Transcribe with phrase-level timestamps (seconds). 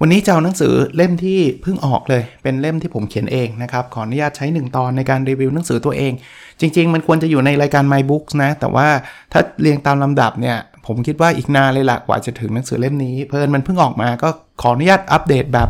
[0.00, 6.12] วันนี้จะเอาหนังสือเล่มที่เพิ่งออกเลย เป็นเล่มที่ผมเขียนเองนะครับ ขออนุญาตใช้ 1 ตอนในการรีวิวหนังสือตัวเอง
[6.60, 8.88] จริง ๆ มันควรจะอยู่ในรายการ My Books นะ แต่ว่า
[9.32, 10.56] ถ้าเรียงตามลำดับเนี่ย
[10.86, 14.28] ผมคิดว่าอีกนานเลยละกว่าจะถึงหนังสือเล่มนี้ เพลินมันเพิ่งออกมาก็
[14.62, 15.68] ขออนุญาตอัปเดตแบบ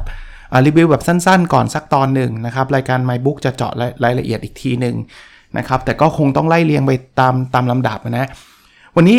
[0.67, 3.73] รีวิวแบบสั้น ๆ ก่อนสักตอนหนึ่งนะครับ รายการ My Book จะเจาะ
[4.05, 4.97] รายละเอียดอีกทีหนึ่ง
[5.59, 8.29] นะครับ แต่ก็คงต้องไล่เรียงไปตามตามลำดับนะ
[9.01, 9.19] วันนี้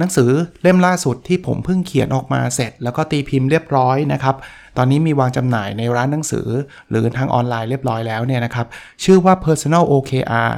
[0.00, 0.30] หนังสือ
[0.62, 4.36] เล่มล่าสุดที่ผมเพิ่งเขียนออกมาเสร็จ แล้วก็ตีพิมพ์เรียบร้อยนะครับ
[4.76, 6.48] ตอนนี้มีวางจำหน่ายในร้านหนังสือ
[6.90, 8.66] หรือทางออนไลน์เรียบร้อยแล้วเนี่ยนะครับ
[9.04, 10.52] ชื่อว่า personal OKR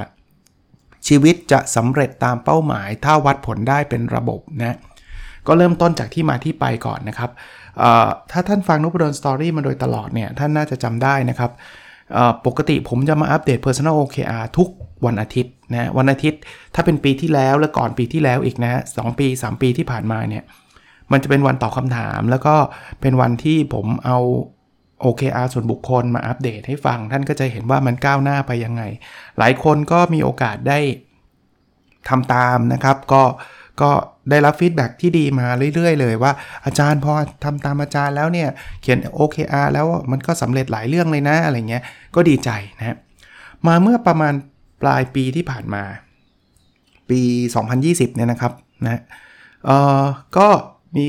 [1.08, 4.76] ชีวิตจะสำเร็จตามเป้าหมาย ถ้าวัดผลได้เป็นระบบนะ
[5.46, 7.30] ก็เริ่มต้นจากที่มาที่ไปก่อนนะครับ
[8.30, 11.50] ถ้าท่านฟังนุบดลสตอรี่มาโดยตลอดเนี่ยท่านน่าจะจำได้นะครับ
[12.46, 14.68] ปกติผมจะมาอัปเดต Personal OKR ทุก
[15.06, 16.40] วันอาทิตย์นะวันอาทิตย์
[16.74, 20.44] ถ้าเป็นปีที่แล้วและก่อนปีที่แล้วอีกนะสปี 3 ปีที่ผ่านมาเนี่ย
[21.12, 22.56] มันจะเป็นวันตอบคำถาม แล้วก็
[23.00, 24.18] เป็นวันที่ผมเอา
[25.04, 28.82] OKR ส่วนบุคคลมาอัปเดตให้ฟัง ท่านก็จะเห็นว่ามันก้าวหน้าไปยังไง
[29.38, 30.78] หลายคนก็มีโอกาสได้
[32.08, 33.22] ทำตามนะครับ ก็
[33.82, 33.90] ก็
[34.30, 36.32] ได้รับฟีดแบ็ที่ดีมาเรื่อย ๆ เลยว่า
[36.64, 37.12] อาจารย์พอ
[37.44, 38.48] ทำตามอาจารย์แล้วเนี่ย
[38.82, 41.82] เขียน OKR แล้วมันก็สำเร็จหลายเรื่องเลยนะอะไรเงี้ย
[42.14, 42.96] ก็ดีใจนะ
[43.66, 44.34] มาเมื่อประมาณ
[44.82, 45.82] ปลายปีที่ผ่านมา
[47.10, 47.20] ปี
[47.68, 48.52] 2020 เนี่ยนะครับ
[48.84, 49.00] นะ
[49.64, 50.04] เอ่อ
[50.36, 50.48] ก็
[50.96, 51.08] มี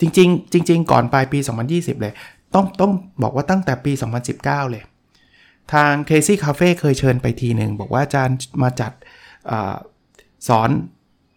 [0.00, 1.38] จริงๆ จริง ๆ ก่อนปลายปี
[1.70, 2.12] 2020 เลย
[2.54, 3.92] ต้องต้องบอกว่าตั้งแต่ปี
[4.32, 4.82] 2019 เลย
[5.72, 8.92] ทาง Crazy Cafe เคยเชิญไปทีหนึ่ง บอกว่าอาจารย์มาจัด
[9.50, 9.52] อ
[10.48, 10.70] สอน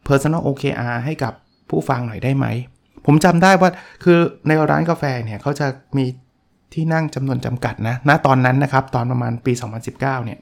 [0.07, 1.33] Personal OKR ให้กับ
[1.69, 2.45] ผู้ฟังหน่อยได้ไหม
[3.05, 3.69] ผมจำได้ว่า
[4.03, 5.67] คือในร้านกาแฟเนี่ยเขาจะ
[5.97, 6.05] มี
[6.73, 10.39] ที่นั่งจำนวนจำกัดนะณตอนนั้นนะครับ ตอนประมาณปี 2019 เนี่ย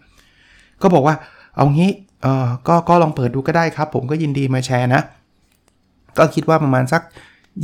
[0.82, 1.16] ก็บอกว่า
[1.56, 1.92] เอางี้
[2.22, 5.02] เออก็ก็ลองเปิดดูก็ได้ครับ ผมก็ยินดีมาแชร์นะ
[6.18, 7.02] ก็คิดว่าประมาณสัก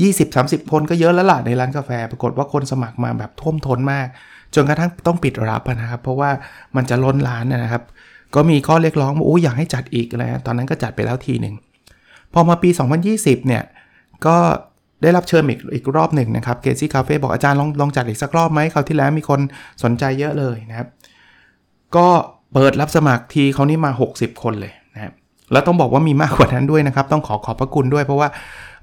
[0.05, 4.07] 20-30 คนก็เยอะแล้วล่ะในร้านกาแฟ ปรากฏว่าคนสมัครมาแบบท่วมท้นมาก
[4.55, 6.29] จนกระทั่งต้องปิดรับนะครับ เพราะว่า
[6.75, 7.83] มันจะล้นร้านนะครับ
[8.35, 11.55] ก็มีข้อเรียกร้องว่าโอ้อยากให้จัดอีกอะไรตอนนั้นก็จัดไปแล้วทีหนึ่ง
[12.33, 12.69] พอมาปี
[13.07, 13.63] 2020 เนี่ย
[14.25, 14.37] ก็
[15.01, 19.39] ได้รับเชิญอีกอีกรอบหนึ่งนะครับเกซี่คาเฟ่บอกอาจารย์ลองลองจัดอีกสักรอบไหมคราวที่แล้วมีคน
[19.83, 20.87] สนใจเยอะเลยนะครับ
[21.95, 22.07] ก็
[22.55, 25.13] เปิดรับสมัครทีเขานี่มา 60 คนเลยนะครับ
[25.51, 28.29] แล้วต้องบอกว่ามีมากกว่านั้นด้วยนะครับ ต้องขอขอบพระคุณด้วยเพราะว่า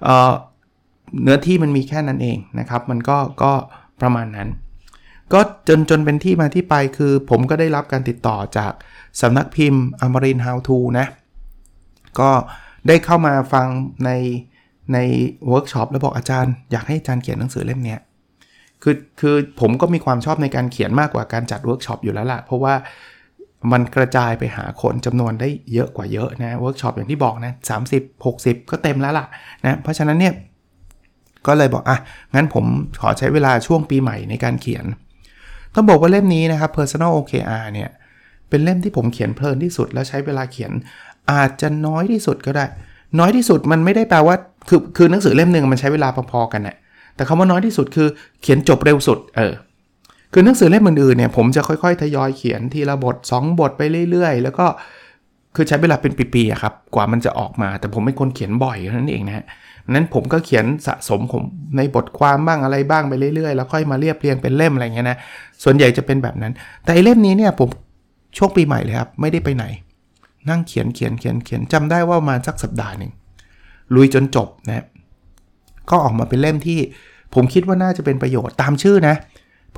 [0.05, 3.53] เนื้อที่มันมีแค่นั้นเองนะครับ มันก็ก็
[4.01, 4.49] ประมาณนั้น
[5.33, 8.73] ก็จนจนเป็นที่มาที่ไปคือผมก็ได้รับการติดต่อจาก
[9.21, 11.07] สำนักพิมพ์อมรินทร์ How To นะ
[12.21, 12.31] ก็
[12.89, 13.67] ได้เข้ามาฟัง
[14.05, 14.11] ใน
[14.93, 14.99] ใน
[15.49, 17.97] เวิร์กช็อปแล้วบอกอาจารย์ อยากให้อาจารย์เขียนหนังสือเล่มนี้
[18.83, 22.75] คือคือผมก็มีความชอบในการเขียนมากกว่าการจัดเวิร์กช็อปอยู่แล้วล่ะ เพราะว่า
[23.73, 29.27] มันกระจายไปหาคนจำนวนได้เยอะกว่าเยอะนะเวิร์กช็อปอย่างที่บอกนะสามสิบหกสิบก็เต็มแล้วล่ะ
[29.65, 30.35] นะเพราะฉะนั้นเนี่ย
[31.47, 31.99] ก็เลยบอกอะ
[32.35, 32.65] งั้นผม
[33.01, 34.85] ขอใช้เวลาช่วงปีใหม่ในการเขียน
[35.75, 37.91] ต้องบอกว่าเล่มนี้นะครับ personal OKR เนี่ย
[38.49, 40.73] เป็นเล่มที่ผมเขียนเพลินที่สุด แล้วใช้เวลาเขียน
[41.33, 42.65] อาจจะน้อยที่สุดก็ได้
[43.19, 44.37] น้อยที่สุดมันไม่ได้แปลว่า
[44.69, 46.77] คือคือหนังสือเล่มหนึ่งมันใช้เวลาพอๆกันแหละ
[47.17, 48.09] แต่คำว่าน้อยที่สุดคือ
[48.43, 49.55] เขียนจบเร็วสุดเออ
[50.33, 54.67] คือหนังสือเล่มอื่นๆเนี่ยผมจะค่อยๆ ทยอยเขียนทีละบท 2 บทไปเรื่อยๆ แล้วก็
[55.55, 59.45] คือใช้เวลาเป็นปีๆครับกว่ามันจะออกมา แต่ผมเป็นคนเขียนบ่อยนั่นเองนะฮะ
[59.91, 61.43] นั้นผมก็เขียนสะสมผม
[61.77, 65.17] ในบทความบ้างอะไรบ้างไปเรื่อยๆ แล้วค่อยมาเรียบเรียงเป็นเล่มอะไรเงี้ยนะ
[65.63, 66.53] ส่วนใหญ่จะเป็นแบบนั้น
[66.85, 67.69] แต่เล่มนี้เนี่ยผม
[68.37, 69.65] ช่วงปีใหม่เลยครับไม่ได้ไปไหน
[70.49, 73.13] นั่งเขียนเขียนเขียนเขียนจำได้ว่ามาสักสัปดาห์หนึ่ง
[73.95, 74.85] ลุยจนจบนะ
[75.91, 76.79] ก็ออกมาเป็นเล่มที่
[77.35, 79.17] ผมคิดว่าน่าจะเป็นประโยชน์ตามชื่อนะ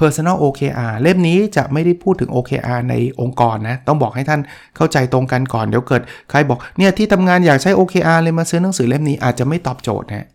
[0.01, 4.41] personal OKR เล่มนี้จะไม่ได้พูดถึง OKR ในองค์กรนะ ต้องบอกให้ท่าน
[4.77, 10.29] เข้าใจตรงกันก่อน เดี๋ยวเกิดใครบอกเนี่ยที่ทำงานอยากใช้ OKR เลยมาซื้อหนังสือเล่มนี้อาจจะไม่ตอบโจทย์นะ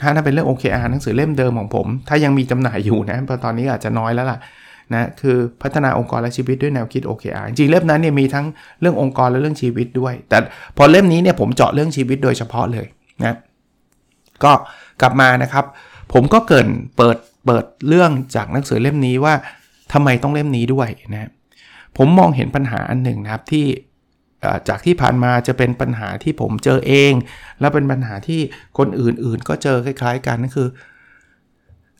[0.00, 4.38] ถ้านั่นเป็นเรื่อง OKR หนังสือเล่มเดิมของผม ถ้ายังมีจำหน่ายอยู่นะเพราะตอนนี้อาจจะน้อยแล้วล่ะ
[4.94, 8.46] นะคือพัฒนาองค์กรและชีวิตด้วยแนวคิด OKR จริงเล่มนั้นเนี่ยมีทั้ง
[8.80, 10.38] เรื่ององค์กรและเรื่องชีวิตด้วย แต่
[10.76, 12.86] พอเล่มนี้เนี่ยผมเจาะเรื่องชีวิตโดยเฉพาะเลย
[13.24, 13.36] นะ
[14.44, 14.52] ก็
[15.00, 15.64] กลับมานะครับ
[16.12, 19.34] ผมก็เกินเปิด เปิดเรื่องจากหนังสือเล่มนี้ว่า
[19.92, 21.30] ทำไมต้องเล่มนี้ด้วยนะ
[21.96, 23.66] ผมมองเห็นปัญหาอันหนึ่งนะครับที่
[24.68, 27.12] จากที่ผ่านมาจะเป็นปัญหาที่ผมเจอเอง
[27.60, 28.40] แล้วเป็นปัญหาที่
[28.78, 30.68] คนอื่นๆ ก็เจอคล้าย ๆ กันนั่นคือ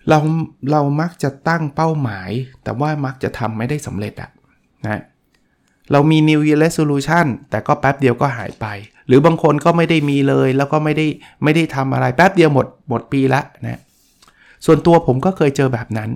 [0.08, 0.18] เรา
[0.70, 2.30] เรามักจะตั้งเป้าหมาย
[2.64, 4.30] แต่ว่ามักจะทำไม่ได้สำเร็จอะ
[4.84, 5.02] นะ
[5.92, 8.66] เรามี New Year Resolution แต่ก็แป๊บเดียวก็หายไป
[9.06, 11.06] หรือบางคนก็ไม่ได้มีเลย แล้วก็ไม่ได้
[11.44, 13.80] ไม่ได้ทำอะไรแป๊บเดียวหมดหมดปีละนะ
[14.64, 16.10] ส่วนตัวผมก็เคยเจอแบบนั้น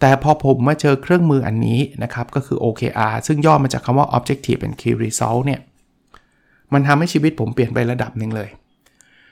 [0.00, 5.60] แต่พอผมมาเจอเครื่องมืออันนี้นะครับ ก็คือ OKR ซึ่งย่อมาจากคำว่า Objective and Key Result เนี่ย
[6.72, 8.50] มันทำให้ชีวิตผมเปลี่ยนไประดับหนึ่งเลย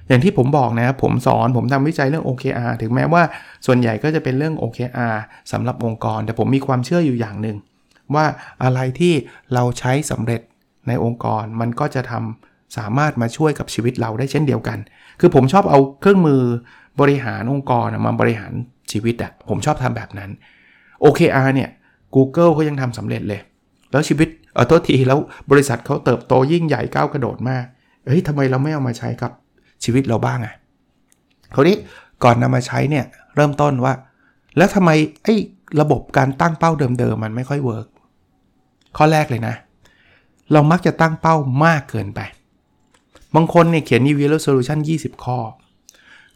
[0.09, 3.23] อย่างที่ผมบอกนะผมสอนผมทำวิจัยเรื่อง OKR ถึงแม้ว่า
[3.67, 5.17] ส่วนใหญ่ก็จะเป็นเรื่อง OKR
[5.53, 7.56] สำหรับองค์กร แต่ผมมีความเชื่ออยู่อย่างหนึ่ง
[8.15, 8.25] ว่า
[8.62, 9.15] อะไรที่
[9.55, 10.41] เราใช้สำเร็จ
[10.88, 14.79] ในองค์กรมันก็จะทำสามารถมาช่วยกับชีวิตเราได้เช่นเดียวกัน
[15.21, 16.43] คือผมชอบเอาเครื่องมือ
[17.01, 18.53] บริหารองค์กรมาบริหาร
[18.93, 20.31] ชีวิตอะผมชอบทำแบบนั้น
[21.05, 21.71] OKR เนี่ย
[22.15, 23.41] Google เขายังทำสำเร็จเลย
[23.91, 25.19] แล้วชีวิตเออโทษทีแล้ว
[25.51, 27.65] บริษัทเขาเติบโตยิ่งใหญ่ก้าวกระโดดมาก
[28.07, 29.31] เฮ้ยทำไมเราไม่เอามาใช้กับ
[29.85, 30.55] ชีวิตเราบ้างอะ่ะ
[31.55, 31.77] คราวนี้
[32.25, 33.05] ก่อนนำมาใช้เนี่ย
[33.37, 33.95] เริ่มต้นว่า
[34.57, 34.91] แล้วทำไม
[35.25, 35.35] ไอ้
[35.81, 37.87] ระบบการตั้งเป้าเดิมๆมันไม่ค่อยเวิร์ก
[38.97, 39.55] ข้อแรกเลยนะ
[40.53, 42.21] เรามักจะตั้งเป้ามากเกินไป
[43.35, 45.39] บางคนเนี่ยเขียน New Year Resolution 20 ข้อ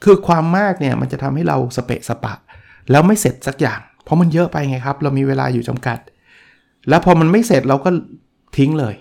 [0.05, 2.35] คือความมากเนี่ยมันจะทำให้เราสเปะสปะ
[2.91, 5.99] แล้วไม่เสร็จสักอย่าง เพราะมันเยอะไปไงครับ เรามีเวลาอยู่จำกัด
[6.89, 7.91] แล้วพอมันไม่เสร็จเราก็
[8.56, 8.95] ทิ้งเลย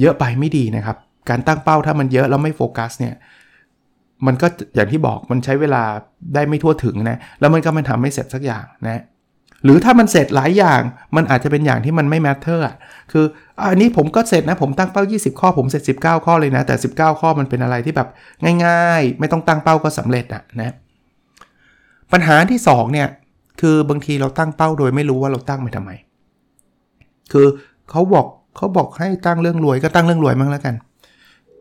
[0.00, 0.96] เยอะไปไม่ดีนะครับ
[1.28, 3.14] การตั้งเป้าถ้ามันเยอะแล้วไม่โฟกัสเนี่ย
[4.26, 5.82] มันก็อย่างที่บอกมันใช้เวลา
[6.34, 9.02] ได้ไม่ทั่วถึงนะแล้วมันก็มันทำไม่เสร็จสักอย่างนะ
[9.64, 10.80] หรือถ้ามันเสร็จหลายอย่าง
[11.16, 12.66] มันอาจจะเป็นอย่างที่มันไม่ matter
[13.12, 13.24] คือ
[13.70, 18.08] อันนี้ผมก็เสร็จนะ ผมตั้งเป้า 20 ข้อผมเสร็จ 19 ข้อเลยนะ แต่ 19 ข้อมันเป็นอะไรที่แบบ
[18.66, 20.74] ง่ายๆ ไม่ต้องตั้งเป้าก็สำเร็จอะนะ
[22.12, 23.08] ปัญหาที่2เนี่ย
[23.60, 25.90] คือบางทีเราตั้งเป้าโดยไม่รู้ว่าเราตั้งไปทำไม
[27.32, 27.46] คือ
[27.90, 28.26] เขาบอก
[28.56, 30.74] เขาบอกให้ตั้งเรื่องรวยก็ตั้งเรื่องรวยมั้งแล้วกัน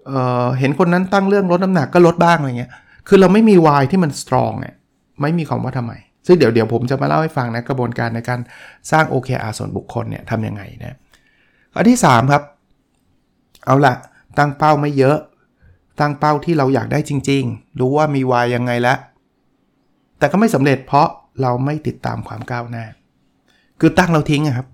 [0.08, 2.72] เเห็นคนนั้นตั้งเรื่องลดน้ำหนักก็ลดบ้างอะไรเงี้ย
[3.08, 4.76] คือเราไม่มีวายที่มันสตรองเนี่ย
[5.22, 5.94] ไม่มีคำว่าทำไม
[6.26, 8.40] ซึ่งเดี๋ยวเดี๋ยวผมจะมาเล่าให้ฟังนะกระบวนการในการ
[8.92, 10.98] สร้าง OKR ส่วนบุคคลเนี่ยทำยังไงนะ
[11.76, 12.44] อันที่ 3 ครับ
[13.66, 13.94] เอาละ
[14.38, 15.18] ตั้งเป้าไม่เยอะ
[16.00, 18.98] ตั้งเป้าที่เราอยากได้จริง ๆ รู้ว่ามีวายยังไงแล้ว
[20.20, 21.08] แต่ก็ไม่สำเร็จเพราะ
[21.42, 22.86] เราไม่ติดตามความก้าวหน้า
[23.80, 24.68] คือตั้งเราทิ้งครับ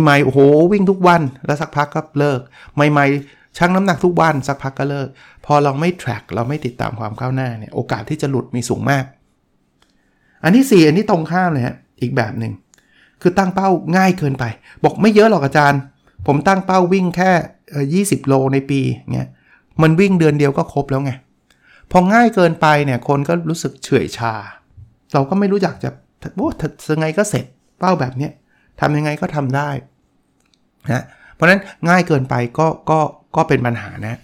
[0.00, 0.40] ใหม่ๆโอ้โห
[0.72, 2.40] วิ่งทุกวันแล้วสักพักก็เลิก
[2.74, 5.08] ใหม่ๆชั่งน้ำหนักทุกวันสักพักก็เลิก
[5.46, 9.04] พอเราไม่ track เราไม่ติดตามความก้าวหน้าเนี่ยโอกาสที่จะหลุดมีสูงมาก
[10.42, 12.52] อันที่ 4 อันนี้ตรงข้ามเลยฮะอีกแบบหนึ่ง
[13.22, 14.44] คือตั้งเป้าง่ายเกินไป
[14.84, 15.80] บอกไม่เยอะหรอกอาจารย์
[16.26, 17.30] ผมตั้งเป้าวิ่งแค่
[18.18, 18.80] 20 โลในปี
[19.14, 19.28] เงี้ย
[19.82, 21.12] มันวิ่งเดือนเดียวก็ครบแล้วไง
[21.90, 24.34] พอง่ายเกินไปเนี่ยคนก็รู้สึกเฉื่อยชา
[25.14, 25.90] เราก็ไม่รู้จักจะ
[26.36, 26.48] โอ้
[26.94, 27.44] ยังไงก็เสร็จ
[27.78, 28.32] เป้าแบบเนี้ย
[28.80, 29.70] ทำยังไงก็ทำได้
[30.92, 31.04] นะ
[31.34, 33.00] เพราะนั้นง่ายเกินไปก็ก็
[33.36, 34.18] ก็เป็นปัญหานะ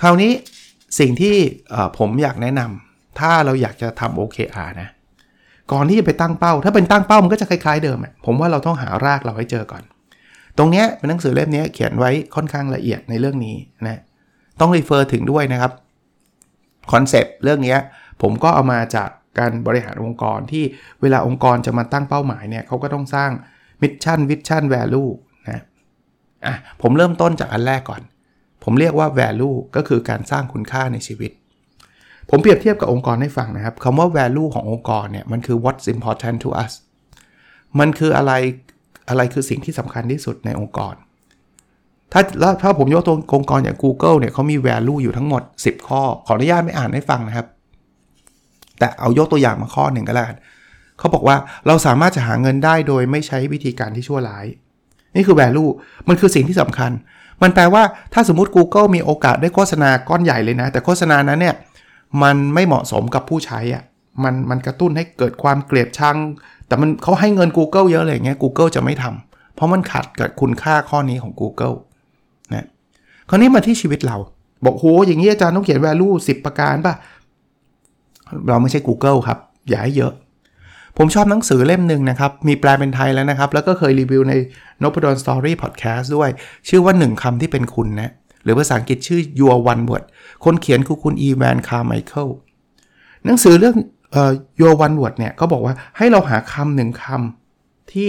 [0.00, 0.32] คราวนี้
[0.98, 1.36] สิ่งที่
[1.98, 2.85] ผมอยากแนะนำ
[3.20, 4.88] ถ้าเราอยากจะทำ OKR นะ
[5.72, 9.82] ก่อนที่จะไปตั้งเป้า ถ้าเป็นตั้งเป้ามันก็จะคล้ายๆเดิมผมว่าเราต้องหารากเราให้เจอก่อน
[10.58, 14.00] ตรงนี้เป็นหนังสือเล่มนี้เขียนไว้ค่อนข้างละเอียดในเรื่องนี้นะ
[14.60, 15.72] ต้อง refer ถึงด้วยนะครับ
[16.92, 17.76] คอนเซปต์เรื่องนี้
[18.22, 19.08] ผมก็เอามาจาก
[19.38, 20.64] การบริหารองค์กรที่
[21.02, 23.30] เวลาองค์กรจะมาตั้งเป้าหมายเนี่ยเขาก็ต้องสร้าง
[23.82, 25.04] mission vision value
[25.48, 25.62] นะ
[26.46, 28.02] อะผมเริ่มต้นจากอันแรกก่อน
[28.64, 31.30] ผมเรียกว่า value ก็คือการสร้างคุณค่าในชีวิต
[32.30, 36.72] ผมเปรียบเทียบกับองค์กรให้ฟังนะครับคำว่า value ขององค์กรเนี่ยมันคือ what's important to us
[37.78, 38.32] มันคืออะไร
[39.08, 40.94] อะไรคือสิ่งที่สำคัญที่สุดในองค์กร
[42.12, 42.22] ถ้า
[42.62, 47.46] ถ้าผมยกตัวองค์กรอย่าง Google เนี่ยเขามี value อยู่ทั้งหมด 10 ข้อ ขออนุญาตไม่อ่านให้ฟังนะครับ
[48.78, 50.38] แต่เอายกตัวอย่างมาข้อหนึ่งก็แล้วกัน
[50.98, 51.36] เขาบอกว่า
[51.66, 54.46] เราสามารถจะหาเงินได้โดยไม่ใช้วิธีการที่ชั่วร้าย
[55.16, 55.70] นี่คือ value
[56.08, 56.90] มันคือสิ่งที่สำคัญ
[57.42, 57.82] มันแปลว่า
[58.14, 61.54] ถ้าสมมติ Google มีโอกาสได้โฆษณาก้อนใหญ่เลยนะ แต่โฆษณานั้นเนี่ย
[62.22, 63.82] มันไม่เหมาะสมกับผู้ใช้อะ่ะ
[64.24, 66.16] มันมันกระตุ้นให้เกิดความเกลียดชัง
[66.66, 71.76] แต่มันเขาให้เงิน Google เยอะเลยเงี้ย Google จะไม่ทำเพราะมันขัดกับคุณค่าข้อนี้ของ Google
[72.54, 72.66] นะ
[73.28, 74.16] คราวนี้มาที่ชีวิตเรา
[74.64, 76.94] บอกโหอย่างนี้อาจารย์ต้องเขียน value 10 ประการป่ะ
[78.48, 80.12] เราไม่ใช่ Google ครับ อย่าให้เยอะ
[80.98, 84.32] ผมชอบหนังสือเล่มหนึ่งนะครับ มีแปลเป็นไทยแล้วนะครับ แล้วก็เคยรีวิวใน
[84.82, 86.30] n o p a d o n Story Podcast ด้วย
[86.68, 88.12] ชื่อว่า 1คำที่เป็นคุณนะ
[88.46, 90.04] หรือภาษาอังกฤษชื่อ Your One Word
[90.44, 92.28] คนเขียนคือคุณอีแวนคาร์ไมเคิล
[93.24, 93.76] หนังสือเรื่อง
[94.12, 98.08] เอ่อ Your One Word เนี่ยเขาบอกว่าให้เราหาคำหนึ่งคำที่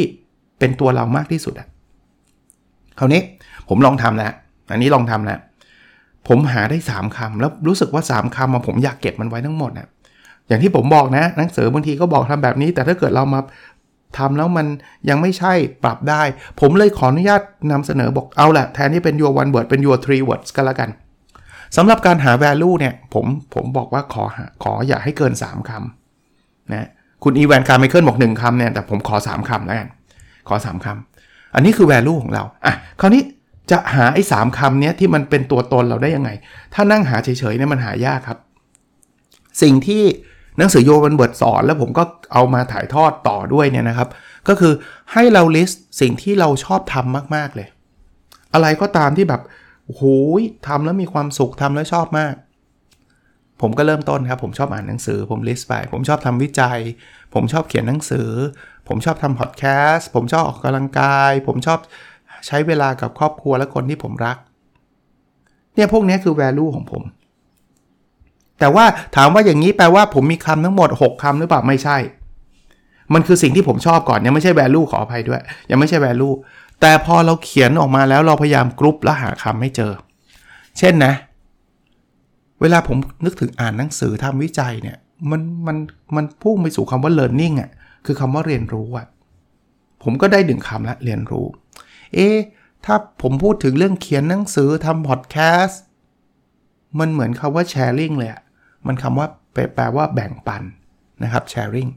[0.59, 1.67] เป็นตัวเรามากที่สุดอะ
[2.99, 3.21] คราวนี้
[3.69, 4.31] ผมลองทำแล้ว
[4.71, 5.39] อันนี้ลองทำแล้ว
[6.27, 9.87] ผมหาได้ 3คำแล้วรู้สึกว่า 3คำมาผมอยากเก็บมันไว้ทั้งหมดอะ
[10.47, 13.39] อย่างที่ผมบอกนะหนังสือบางทีก็บอกทำแบบนี้ แต่ถ้าเกิดเรามา
[14.17, 14.67] ทำแล้วมัน
[15.09, 16.21] ยังไม่ใช่ปรับได้
[16.59, 20.89] ผมเลยขออนุญาตนำเสนอบอกเอาแหละแทนที่เป็น your one word เป็น your three words ก็แล้วกัน
[21.77, 24.23] สำหรับการหา value เนี่ยผมผมบอกว่าขอ
[24.63, 26.87] ขออย่าให้เกิน 3คำนะ
[27.23, 29.89] คุณอีแวนคาร์ไมเคิลบอก 1คำเนี่ยแต่ผมขอ 3คำแล้วกัน
[30.47, 33.23] ขอ 3คำอันนี้คือ value ของเราอะคราวนี้
[33.71, 36.29] จะหาไอ้สามคำนี้ที่มันเป็นตัวตนเราได้ยังไง
[36.73, 38.39] ถ้านั่งหาเฉยๆเนี่ยมันหายากครับ
[39.61, 40.03] สิ่งที่
[40.57, 44.09] หนังสือโยบันเบิร์ดสอน แล้วผมก็เอามาถ่ายทอดต่อด้วยเนี่ยนะครับ
[44.47, 44.73] ก็คือ
[45.13, 47.67] ให้เรา list สิ่งที่เราชอบทำมากๆเลย
[48.53, 49.41] อะไรก็ตามที่แบบ
[49.85, 50.03] โอ้โห
[50.67, 52.35] ทำแล้วมีความสุขทำแล้วชอบมาก
[53.61, 56.79] ผมก็เริ่มต้นครับผมชอบอ่านหนังสือผม list ไป ผมชอบทำวิจัย
[57.33, 58.29] ผมชอบเขียนหนังสือ
[58.87, 61.79] ผมชอบทำพอดแคสต์ผมชอบออกกำลังกาย ผมชอบ
[62.47, 64.37] ใช้เวลากับครอบครัวและคนที่ผมรัก
[65.75, 67.03] เนี่ยพวกนี้คือ value ของผม
[68.59, 68.85] แต่ว่า
[69.15, 71.97] ถามว่าอย่างนี้แปลว่าผมมีคำทั้งหมด 6คำหรือเปล่าไม่ใช่
[73.13, 76.33] มันคือสิ่งที่ผมชอบก่อนยังไม่ใช่ value ขออภัยด้วย ยังไม่ใช่ value
[76.81, 79.91] แต่พอเราเขียนออกมาแล้วเราพยายามกรุ๊ปและหาคำให้เจอ
[80.77, 81.13] เช่นนะ
[82.61, 84.97] เวลาผมนึกถึงอ่านหนังสือทำวิจัยเนี่ย
[85.31, 85.77] มันมัน
[86.15, 87.69] มันพุ่งไปสู่คำว่า learning อะ
[88.05, 89.07] คือคำว่าเรียนรู้อะ
[90.03, 91.45] ผมก็ได้ดึงคำละเรียนรู้
[92.13, 92.29] เอ๊
[92.85, 95.81] ถ้าผมพูดถึงเรื่องเขียนหนังสือทำพอดแคสต์
[96.99, 98.41] มันเหมือนคำว่า sharing เลยอะ
[98.87, 99.27] มันคำว่า
[99.75, 100.63] แปลว่าแบ่งปัน
[101.23, 101.91] นะครับ sharing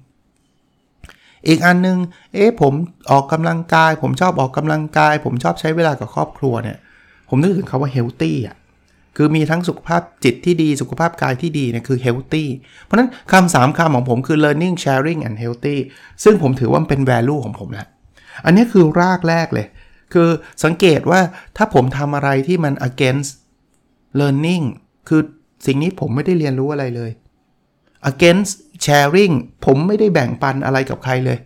[1.49, 1.99] อีกอันนึง
[2.35, 2.73] เอ๊ะผม
[3.11, 6.79] ออกกำลังกาย ผมชอบออกกำลังกาย ผมชอบใช้เวลากับครอบครัวเนี่ย
[7.29, 8.57] ผมนึกถึงคาว่า healthy อะ
[9.17, 12.45] คือมีทั้งสุขภาพจิตที่ดีสุขภาพกายที่ดีเนี่ยคือ healthy
[12.85, 15.77] เพราะนั้นคำสามคำของผมคือ learning sharing and healthy
[16.25, 17.89] ซึ่งผมถือว่าเป็น value ของผมแล้ว
[18.45, 19.67] อันนี้คือรากแรกเลย
[20.13, 20.29] คือ
[20.65, 21.21] สังเกตว่า
[21.57, 23.31] ถ้าผมทำอะไรที่มัน against
[24.21, 24.65] learning
[25.09, 25.23] คือ
[25.67, 27.11] สิ่งนี้ผมไม่ได้เรียนรู้อะไรเลย
[28.11, 29.35] against sharing
[29.67, 31.39] ผมไม่ได้แบ่งปันอะไรกับใครเลย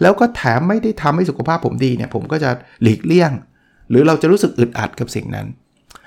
[0.00, 2.50] แล้วก็แถมไม่ได้ทำให้สุขภาพผมดีเนี่ย ผมก็จะ
[2.82, 3.32] หลีกเลี่ยง
[3.90, 5.46] หรือเราจะรู้สึกอึดอัดกับสิ่งนั้น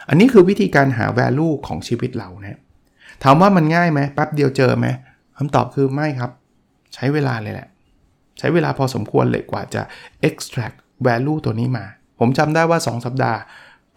[0.10, 2.60] อันนี้คือวิธีการหา value ของชีวิตเรานะ
[3.24, 4.88] ถามว่ามันง่ายไหมแป๊บเดียวเจอไหม
[5.38, 6.32] คำตอบคือไม่ครับ
[6.94, 7.68] ใช้เวลาเลยแหละ
[8.39, 9.82] ใช้เวลาพอสมควรเลยกว่าจะ
[10.27, 10.77] extract
[11.08, 11.86] value ตัวนี้มา
[12.20, 13.39] ผมจำได้ว่า 2 สัปดาห์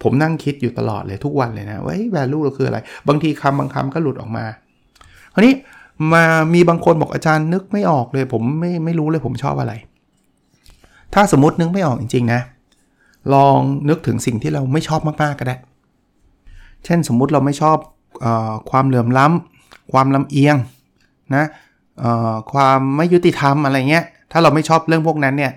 [0.02, 2.78] ผมนั่งคิดอยู่ตลอดเลยทุกวันเลยนะว่า value เราคืออะไร
[3.08, 4.44] บางทีคำบางคำก็หลุดออกมา
[5.34, 5.54] คราวนี้
[6.12, 6.24] มา
[6.54, 9.72] มีบางคนบอกอาจารย์นึกไม่ออกเลย ผมไม่ไม่รู้เลยผมชอบอะไร
[11.14, 12.40] ถ้าสมมตินึกไม่ออกจริงๆนะ
[13.34, 15.56] ลองนึกถึงสิ่งที่เราไม่ชอบมากๆก็ได้
[16.84, 17.76] เช่นสมมุติเราไม่ชอบ
[18.24, 18.26] อ
[18.70, 20.56] ความเหลื่อมล้ำความลำเอียง
[21.34, 21.44] นะ
[22.52, 25.52] ความไม่ยุติธรรมอะไรเงี้ย ถ้าเราไม่ชอบเรื่องพวกนั้นเนี่ย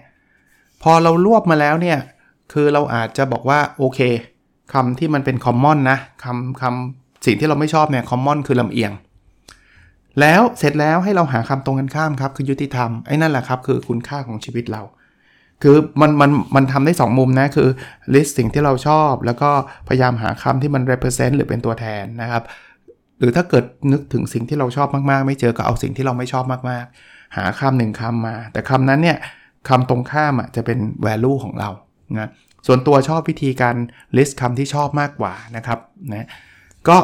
[0.84, 1.98] พอเรารวบมาแล้วเนี่ย
[2.54, 4.00] คือเราอาจจะบอกว่าโอเค
[4.74, 8.92] คำที่มันเป็นคอมมอนนะคำคำสิ่งที่เราไม่ชอบเนี่ยคอมมอนคือลำเอียง
[10.20, 14.82] แล้วเสร็จแล้วให้เราหาคำตรงกันข้ามครับคือยุติธรรมไอ้นั่นแหละครับคือคุณค่าของชีวิตเรา
[15.64, 17.70] คือมันมันมันทำได้ 2 มุมนะคือ
[18.14, 19.50] list สิ่งที่เราชอบ แล้วก็
[19.88, 22.44] พยายามหาคำที่มัน represent หรือเป็นตัวแทนนะครับ
[23.20, 29.18] หรือถ้าเกิดนึกถึงสิ่งที่เราชอบมากๆ ไม่เจอก็เอาสิ่งที่เราไม่ชอบมากๆ หาคำหนึ่งคำมา แต่คำนั้นเนี่ย
[29.70, 31.70] คำตรงข้ามอะจะเป็น value ของเรา
[32.20, 32.30] นะ
[32.68, 33.76] ส่วนตัวชอบวิธีการ
[34.18, 35.80] list คำที่ชอบมากกว่านะครับ
[36.12, 36.28] นะ
[36.90, 36.98] ก็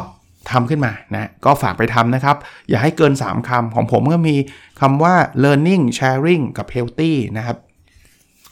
[0.50, 2.36] ทำขึ้นมานะก็ฝากไปทำนะครับ
[2.68, 4.36] อย่าให้เกิน 3คำของผมก็มี
[4.80, 7.58] คำว่า learning sharing กับ healthy นะครับ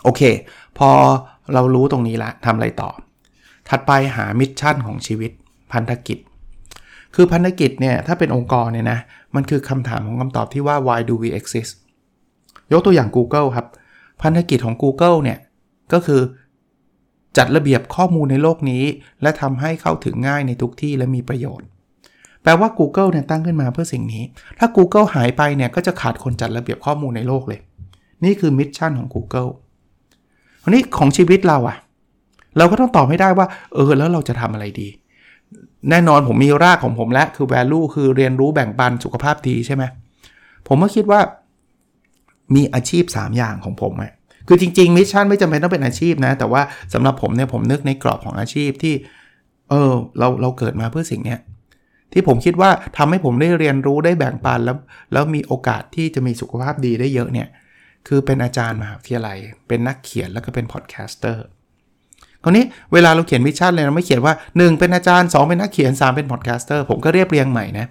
[0.03, 0.23] โอเค
[0.79, 0.91] พอ
[1.55, 2.91] เรารู้ตรงนี้ละทำอะไรต่อ
[3.69, 5.31] ถัดไปหามิชชั่นของชีวิต
[5.73, 6.19] พันธกิจ
[7.15, 8.99] คือพันธกิจเนี่ยถ้าเป็นองค์กรเนี่ยนะ
[9.35, 11.73] มันคือคำถามของคำตอบที่ว่า why do we exist
[12.73, 13.67] ยกตัวอย่าง Google ครับ
[14.23, 15.39] พันธกิจของ Google เนี่ย
[15.93, 16.21] ก็คือ
[17.37, 18.85] จัดระเบียบข้อมูลในโลกนี้
[19.23, 21.67] และทำให้เข้าถึงง่ายในทุกที่และมีประโยชน์
[22.43, 24.23] แปลว่า Google เนี่ยตั้งขึ้นมาเพื่อสิ่งนี้
[24.59, 27.61] ถ้า Google หายไปเนี่ยก็จะขาดคนจัดระเบียบข้อมูลในโลกเลย
[28.25, 29.51] นี่คือ mission ของ Google
[30.63, 31.77] วันนี้ของชีวิตเราอะ
[32.59, 34.89] เราก็ต้องตอบให้ได้ว่า เออ แล้วเราจะทำอะไรดี
[35.91, 39.85] แน่นอนผมมีรากของผมแล้วคือ value คือเรียนรู้แบ่งปันสุขภาพดีใช่ไหม
[40.69, 41.21] ผมก็คิดว่า
[42.55, 44.13] มีอาชีพ 3 อย่างของผมอะ
[44.49, 46.63] คือจริงๆ mission ไม่จำเป็นต้องเป็นอาชีพนะ แต่ว่า
[46.93, 48.95] สำหรับผมเนี่ยผมนึกในกรอบของอาชีพที่
[49.71, 51.41] เออเราเราเกิดมาเพื่อสิ่งเนี้ย
[52.13, 54.77] ที่ผมคิดว่าทำให้ผมได้เรียนรู้ได้แบ่งปันแล้ว
[55.13, 57.49] แล้วมีโอกาสที่จะมีสุขภาพดีได้เยอะเนี่ย
[58.09, 59.39] คือเป็นอาจารย์มหาวิทยาลัย
[59.69, 61.45] เป็นนักเขียนแล้วก็เป็น podcaster
[62.43, 67.87] คราวนี้เวลาเราเขียน mission เลยเราไม่เขียนว่า 1 เป็นอาจารย์ 2 เป็นนักเขียน 3 เป็น podcaster ผมก็เรียบเรียงใหม่นะ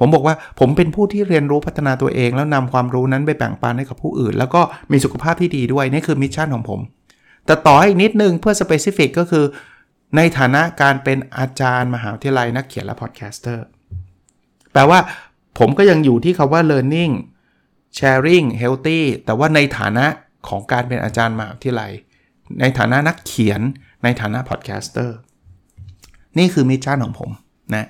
[0.00, 4.60] ผมบอกว่าผมเป็นผู้ที่เรียนรู้พัฒนาตัวเอง แล้วนำความรู้นั้นไปแบ่งปันให้กับผู้อื่น แล้วก็
[4.92, 6.80] มีสุขภาพที่ดีด้วย นี่คือ mission ของผม
[7.46, 9.44] แต่ต่อให้นิดนึงเพื่อ specific ก็คือ
[10.16, 13.66] ในฐานะการเป็นอาจารย์มหาวิทยาลัยนักเขียนและ podcaster
[14.72, 14.98] แปลว่า
[15.58, 17.12] ผมก็ยังอยู่ที่คำว่า learning
[17.98, 20.06] sharing healthy แต่ว่าในฐานะ
[20.48, 21.92] ของการเป็นอาจารย์มหาวิทยาลัย
[22.60, 23.60] ในฐานะนักเขียน
[24.04, 25.16] ในฐานะ podcaster
[26.38, 27.30] นี่คือ mission ของผม
[27.74, 27.86] นะ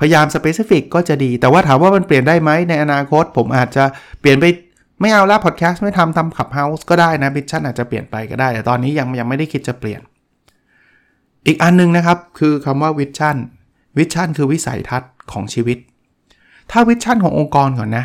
[0.00, 3.84] พยายาม specific ก็จะดี แต่ว่าถามว่ามันเปลี่ยนได้ไหมในอนาคต ผมอาจจะ
[4.20, 4.44] เปลี่ยนไป
[5.00, 10.00] ไม่เอาละพอดแคสต์ไม่ทำทำ Clubhouse ก็ได้นะ mission อาจจะเปลี่ยนไปก็ได้ แต่ตอนนี้ยังยังไม่ได้คิดจะเปลี่ยน
[11.46, 13.36] อีกอันนึงนะครับ คือคำว่า vision
[13.98, 15.78] vision คือวิสัยทัศน์ของชีวิต
[16.70, 18.04] ถ้า vision ขององค์กรก่อนนะ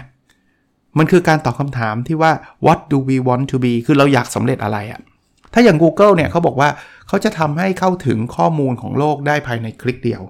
[0.98, 2.32] มันคือการตอบคำถามที่ว่า
[2.66, 5.02] what do we want to be คือเราอยากสำเร็จอะไรอะ
[5.54, 6.70] ถ้าอย่าง Google เนี่ยเขาบอกว่า
[7.08, 10.22] เขาจะทำให้เข้าถึงข้อมูลของโลกได้ภายในคลิกเดียว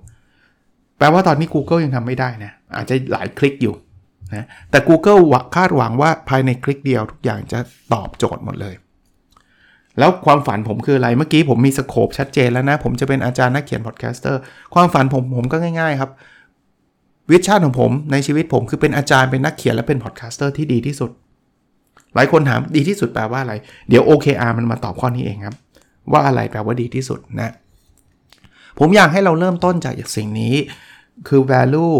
[0.97, 3.75] แปลว่าตอนนี้ Google ยังทำไม่ได้นะ อาจจะหลายคลิกอยู่
[4.35, 5.19] นะแต่ Google
[5.55, 7.59] คาดหวังว่าภายในคลิกเดียวทุกอย่างจะ
[7.93, 8.75] ตอบโจทย์หมดเลย
[9.99, 14.41] แล้วความฝันผมคืออะไร เมื่อกี้ผมมี scope ชัดเจนแล้วนะ ผมจะเป็นอาจารย์นักเขียน podcaster
[14.73, 16.11] ความฝันผมผมก็ง่าย ๆ ครับ
[17.31, 21.11] vision ของผมในชีวิตผมคือเป็นอาจารย์เป็นนักเขียนและเป็น podcaster ที่ดีที่สุด
[22.15, 23.53] หลายคนถามดีที่สุดแปลว่าอะไร
[23.89, 25.55] เดี๋ยว OKR มันมาตอบข้อนี้เองครับ
[26.11, 27.51] ว่าอะไรแปลว่าดีที่สุดนะ
[28.79, 30.55] ผมอยากให้เราเริ่มต้นจากสิ่งนี้
[31.27, 31.95] คือ value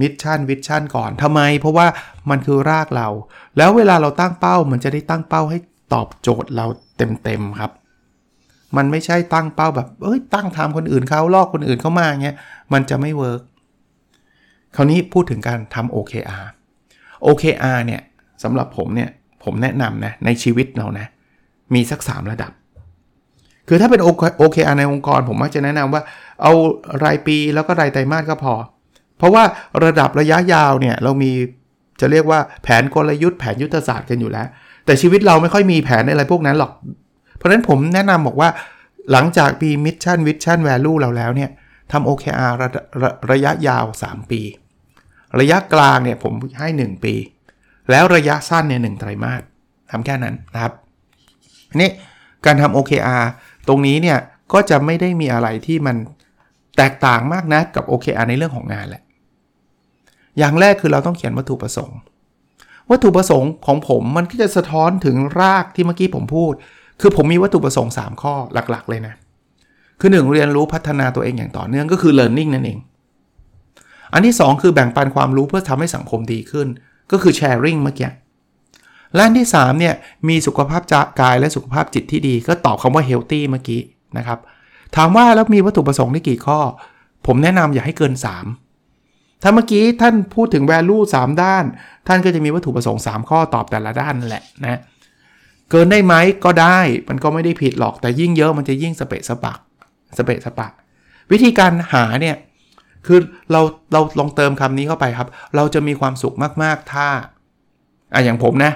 [0.00, 1.86] mission vision ก่อนทำไม เพราะว่า
[2.30, 3.08] มันคือรากเรา
[3.56, 5.58] แล้วเวลาเราตั้งเป้า มันจะได้ตั้งเป้าให้
[5.92, 6.66] ตอบโจทย์เรา
[6.96, 7.72] เต็มๆครับ
[8.76, 12.36] มันไม่ใช่ตั้งเป้าแบบ เอ้ย ตั้งทำคนอื่นเขาลอกคนอื่นเข้ามาเงี้ย
[12.72, 13.42] มันจะไม่เวิร์ก
[14.76, 16.44] คราวนี้พูดถึงการทำ OKR
[17.26, 18.00] OKR เนี่ย
[18.42, 19.10] สำหรับผมเนี่ย
[19.44, 21.06] ผมแนะนำนะ ในชีวิตเรานะ
[21.74, 22.52] มีสัก 3 ระดับ
[23.68, 24.00] คือถ้าเป็น
[24.40, 26.02] OKR ในองค์กรผมมักจะแนะนำว่า
[26.42, 26.52] เอา
[27.04, 28.54] รายปีแล้วก็รายไตรมาสก็พอ
[29.18, 29.44] เพราะว่า
[29.84, 31.30] ระดับระยะยาวเนี่ยเรามี
[32.00, 34.46] จะเรียกว่าแผนกลยุทธ์แผนยุทธศาสตร์กันอยู่แล้ว
[34.84, 36.72] แต่ชีวิตเราไม่ค่อยมีแผนอะไรพวกนั้นหรอก
[37.36, 38.50] เพราะฉะนั้นผมแนะนำบอกว่า
[39.12, 41.50] หลังจากปี mission vision value เราแล้วเนี่ย
[41.92, 42.68] ทำ OKR ระ
[43.02, 44.40] ระระยะยาว 3 ปี
[45.40, 47.14] ระยะกลางเนี่ยผมให้ 1 ปี
[47.90, 49.42] แล้วระยะสั้นเนี่ยหไตรมาส
[49.90, 50.72] ทำแค่นั้นนะครับ
[51.80, 51.90] นี่
[52.46, 53.24] การทำ OKR
[53.70, 54.18] ตรงนี้เนี่ย
[54.52, 55.96] ก็จะไม่ได้มีอะไรที่มัน
[56.76, 59.02] แตกต่างมากนะกับ OKR ในเรื่องของงานแหละ
[60.38, 61.98] อย่างแรกคือเราต้องเขียนวัตถุประสงค์
[62.90, 66.52] วัตถุประสงค์ของผมมันก็จะสะท้อนถึงรากที่เมื่อกี้ผมพูด
[67.00, 69.14] คือผมมีวัตถุประสงค์ 3 ข้อหลักๆ เลยนะ
[70.00, 72.78] คือ 1 เรียนรู้พัฒนาตัวเองอย่างต่อเนื่องก็คือ learning นั่นเอง
[74.12, 76.68] อันที่ 2 คือแบ่งปันความรู้เพื่อทำให้สังคมดีขึ้น
[77.12, 78.10] ก็คือ sharing เมื่อกี้
[79.14, 79.94] และอันที่3เนี่ย
[80.28, 80.82] มีสุขภาพ
[81.20, 83.80] กายและสุขภาพจิตที่ดี ก็ตอบคำว่า healthy เมื่อกี้
[84.18, 84.38] นะครับ
[84.96, 86.58] ถามว่าแล้วมีวัตถุประสงค์ได้กี่ข้อ
[87.26, 88.14] ผมแนะนำอย่าให้เกิน
[88.78, 91.64] 3 ถ้าเมื่อกี้ท่านพูดถึง value 3 ด้าน
[92.08, 94.80] ท่านก็จะมีวัตถุประสงค์ 3 ข้อตอบแต่ละด้านแหละนะ
[95.70, 99.58] เกินได้ไหมก็ได้มันก็ไม่ได้ผิดหรอกแต่ยิ่งเยอะมันจะยิ่งสเปะสปัก
[100.18, 100.68] สเปะสปะ
[101.32, 102.36] วิธีการหาเนี่ย
[103.06, 103.18] คือ
[103.52, 103.60] เรา
[103.92, 107.06] เราลองเติมคำนี้เข้าไปครับ เราจะมีความสุขมากๆถ้า
[108.14, 108.72] อะอย่างผมนะ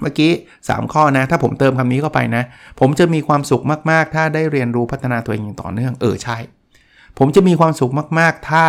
[0.00, 0.32] เมื่อกี้
[0.64, 2.44] 3 ข้อนะ ถ้าผมเติมคำนี้เข้าไปนะ
[2.80, 6.36] ผมจะมีความสุขมาก ๆ ถ้าได้เรียนรู้พัฒนาตัวเองอย่างต่อเนื่องเออใช่
[7.18, 8.64] ผมจะมีความสุขมาก ๆ ถ้า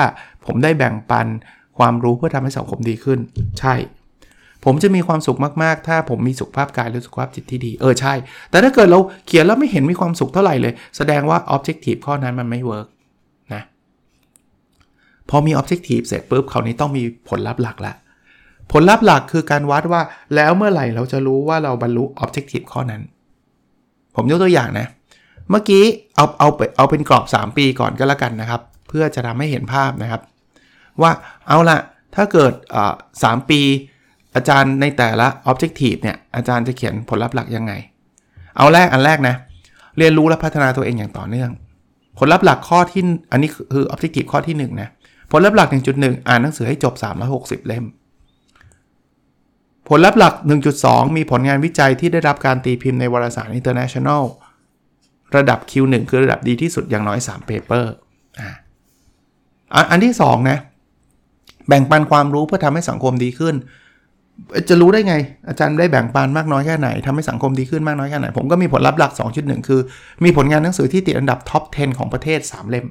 [0.46, 1.28] ผมได้แบ่งปัน
[1.78, 3.20] ความรู้เพื่อทำให้สังคมดีขึ้น
[3.60, 3.76] ใช่
[4.66, 8.14] ผมจะมีความสุขมากๆ ถ้าผมมีสุขภาพกายและสุขภาพจิตที่ดีเออใช่
[8.50, 12.88] แต่ถ้าเกิดเราเขียนแล้วไม่เห็นมีความสุขเท่าไหร่เลย แสดงว่า Objective ข้อนั้นมันไม่เวิร์ก
[13.54, 13.62] นะ
[15.30, 17.94] พอมี Objective เสร็จปุ๊บคราวนี้ต้องมีผลลัพธ์หลักละ
[18.72, 20.02] ผลลัพธ์หลักคือการวัดว่า
[20.36, 23.02] แล้วเมื่อไหร่เราจะรู้ว่าเราบรรลุ Objective ข้อนั้น
[24.16, 24.88] ผมยกตัวอย่างนะ
[25.50, 25.84] เมื่อกี้
[26.16, 30.22] เอาเอาเอาเป็นกรอบ 3 ปีก่อนก็แล้วกันนะครับ เพื่อจะทำให้เห็นภาพนะครับ
[31.02, 31.12] ว่า
[31.48, 31.78] เอาละ
[32.16, 32.54] ถ้าเกิด
[33.24, 33.62] สามปี
[34.36, 37.74] อาจารย์ในแต่ละ objective เนี่ยอาจารย์จะเขียนผลลัพธ์หลักยังไง
[38.58, 39.36] เอาแรกอันแรกนะ
[39.98, 41.50] เรียนรู้และพัฒนาตัวเองอย่างต่อเนื่อง
[42.18, 44.90] ผลลัพธ์หลักข้อที่อันนี้คือ objective ข้อที่1นะ
[45.32, 46.94] ผลลัพธ์หลัก 1.1 อ่านหนังสือให้จบ
[47.32, 47.86] 360 เล่ม
[49.88, 50.34] ผลลัพธ์หลัก
[50.76, 54.24] 1.2 มีผลงานวิจัยที่ได้รับการตีพิมพ์ในวารสาร international
[55.36, 57.86] ระดับ Q1 คือระดับดีที่สุดอย่างน้อย 3 paper
[58.40, 60.60] อ่าอันที่ 2 นะ
[61.68, 63.56] แบ่งปันความรู้เพื่อทำให้สังคมดีขึ้น
[64.70, 65.16] จะรู้ได้ไง
[65.48, 69.82] อาจารย์ได้แบ่งปันมากน้อยแค่ไหนทำให้สังคมดีขึ้นมากน้อยแค่ไหน ผมก็มีผลลัพธ์หลัก 2.1 คือ
[70.24, 72.86] มีผลงานหนังสือที่ติดอันดับท็อป 10 ของประเทศ 3 เล่ม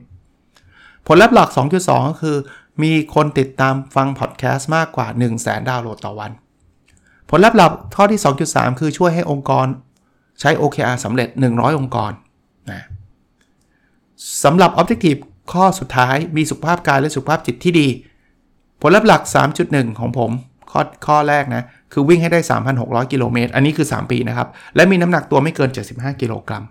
[1.07, 2.37] ผลลัพธ์หลัก 2.2 ก็คือ
[2.83, 6.31] มีคนติดตามฟังพอดแคสต์มากกว่า 1 0 0 0 0แดาวน์โหลดต่อวัน
[7.37, 8.21] ผลลัพธ์หลักข้อที่
[8.51, 9.67] 2.3 คือช่วยให้องค์กร
[10.41, 12.13] ใช้ OKR สำเร็จ 100 องค์กร
[12.71, 12.83] นะ
[14.45, 15.21] สำหรับ Objective
[15.53, 17.89] ข้อสุดท้ายมีสุขภาพกายและสุขภาพจิตที่ดี
[18.83, 19.23] ผลลัพธ์หลัก
[19.61, 20.31] 3.1 ของผม
[20.71, 22.41] ข้อข้อแรกนะ คือวิ่งให้ได้
[22.77, 26.65] 3,600 กิโลเมตร อันนี้คือ 3 ปีนะครับ และมีน้ำหนักตัวไม่เกิน 75 กิโลกรัม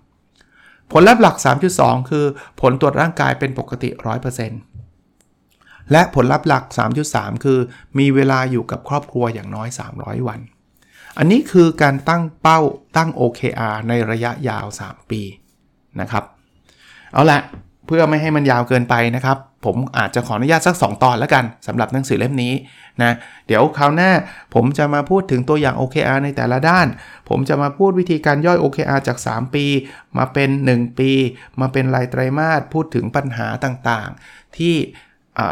[0.91, 1.36] ผลลัพธ์หลัก
[1.73, 2.26] 3.2 คือ
[2.62, 6.63] ผลตรวจร่างกายเป็นปกติ 100%และผลลัพธ์หลัก
[7.06, 7.60] 3.3 คือ
[7.99, 9.67] มีเวลาอยู่กับครอบครัวอย่างน้อย
[9.99, 10.39] 300 วัน
[11.17, 12.60] อันนี้คือการตั้งเป้า
[12.97, 15.21] ตั้ง OKR ในระยะยาว 3 ปี
[16.02, 16.23] นะครับ
[17.13, 17.39] เอาละ
[17.88, 22.54] เพื่อไม่ให้มันยาวเกินไปนะครับ ผมอาจจะขออนุญาตสัก 2 ตอนแล้วกันสำหรับหนังสือเล่มนี้
[23.02, 23.13] นะ
[23.47, 24.12] เดี๋ยวคราวหน้า
[24.54, 26.88] ผมจะมาพูดถึงตัวอย่าง OKR ในแต่ละด้าน
[27.30, 29.65] ผมจะมาพูดวิธีการย่อย OKR จาก 3 ปี
[30.17, 31.12] มาเป็น 1 ปี
[31.60, 34.76] มาเป็นรายไตรมาสพูดถึงปัญหาต่างๆ ที่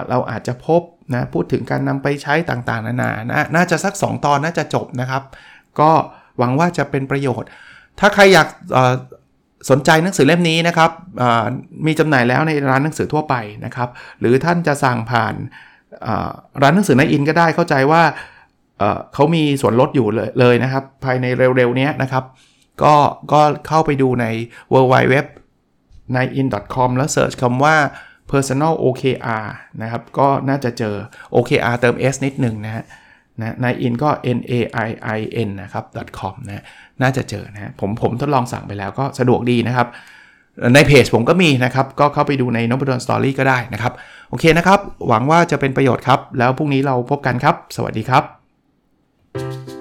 [0.10, 0.82] เราอาจจะพบ
[1.16, 5.24] นะพูดถึงการนำไปใช้ต่างๆ นานานะน่าจะสัก 2 ตอนน่าจะจบนะครับ
[5.80, 5.92] ก็
[6.38, 7.48] หวังว่าจะเป็นประโยชน์
[8.00, 8.48] ถ้าใครอยาก
[9.70, 10.92] สนใจหนังสือเล่มนี้นะครับ
[11.88, 15.36] มีจำหน่ายแล้วในร้านหนังสือทั่วไปนะครับ หรือท่านจะสั่งผ่าน
[16.62, 18.04] ร้านหนังสือในอินก็ได้เข้าใจว่า
[19.14, 20.08] เขามีส่วนลดอยู่
[20.40, 22.24] เลยนะครับ ภายในเร็วๆนี้นะครับ
[22.84, 22.96] ก็
[23.32, 24.26] ก็เข้าไปดูใน
[24.74, 25.16] w w w
[26.14, 27.76] ใน in.com แล้วเสิร์ชคำว่า
[28.32, 29.48] personal OKR
[29.82, 30.96] นะครับ ก็น่าจะเจอ
[31.36, 32.84] OKR เติม s นิดหนึ่งนะฮะ
[33.40, 34.54] นะใน in ก็ n a
[34.88, 35.84] i i n นะครับ
[36.20, 36.64] .com นะ
[37.02, 39.88] น่าจะเจอนะผมผมทดลองสั่งไปแล้วก็สะดวกดีนะครับ
[40.76, 43.94] ในเพจผมก็มีนะครับ ก็เข้าไปดูในนบดอนสตอรี่ก็ได้นะครับ
[44.30, 49.81] โอเคนะครับ หวังว่าจะเป็นประโยชน์ครับ แล้วพรุ่งนี้เราพบกันครับ สวัสดีครับ